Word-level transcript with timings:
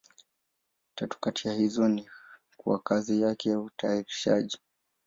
Tatu 0.95 1.17
kati 1.19 1.47
ya 1.47 1.53
hizo 1.53 1.87
ni 1.87 2.09
kwa 2.57 2.79
kazi 2.79 3.21
yake 3.21 3.49
ya 3.49 3.59
utayarishaji. 3.59 4.57